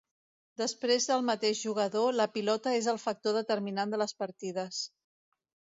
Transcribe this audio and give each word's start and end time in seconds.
Després 0.61 1.05
del 1.11 1.25
mateix 1.27 1.61
jugador, 1.67 2.17
la 2.23 2.27
pilota 2.39 2.75
és 2.81 2.89
el 2.95 3.01
factor 3.07 3.39
determinant 3.41 3.95
de 3.95 4.03
les 4.05 4.21
partides. 4.25 4.83